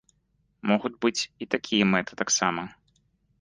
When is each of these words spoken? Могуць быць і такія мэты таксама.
Могуць 0.71 0.93
быць 1.05 1.25
і 1.45 1.49
такія 1.57 1.83
мэты 1.93 2.13
таксама. 2.23 2.65